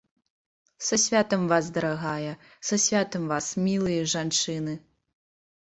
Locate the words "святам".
1.03-1.43, 2.87-3.29